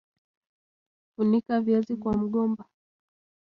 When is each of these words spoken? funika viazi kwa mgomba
funika 1.15 1.61
viazi 1.61 1.95
kwa 1.97 2.17
mgomba 2.17 2.65